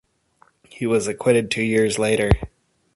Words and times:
He 0.67 0.87
was 0.87 1.07
acquitted 1.07 1.51
two 1.51 1.61
years 1.61 1.99
later. 1.99 2.31